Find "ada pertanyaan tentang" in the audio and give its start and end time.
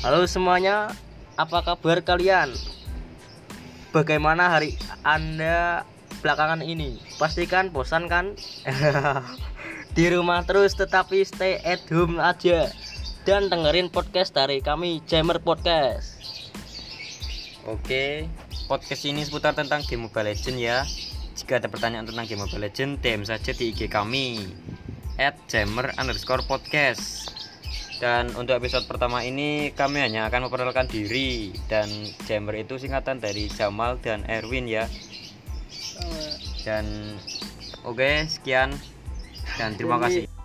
21.60-22.24